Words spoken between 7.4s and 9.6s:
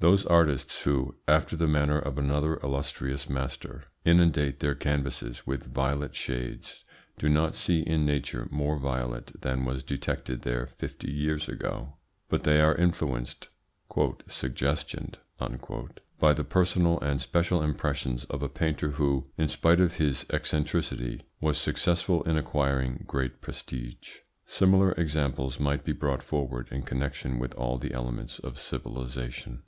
see in nature more violet